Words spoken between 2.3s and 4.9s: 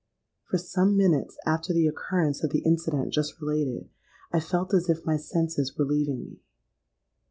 of the incident just related, I felt as